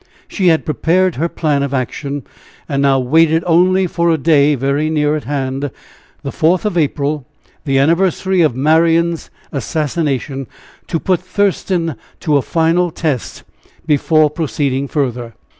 [0.27, 2.23] She had prepared her plan of action,
[2.67, 5.69] and now waited only for a day very near at hand,
[6.23, 7.27] the fourth of April,
[7.65, 10.47] the anniversary of Marian's assassination,
[10.87, 13.43] to put Thurston to a final test
[13.85, 15.35] before proceeding further.